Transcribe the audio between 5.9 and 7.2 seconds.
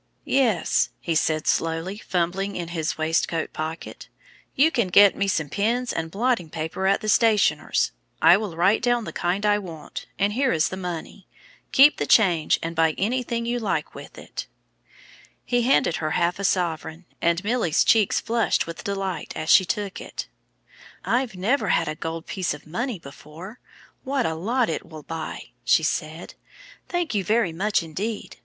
and blotting paper at the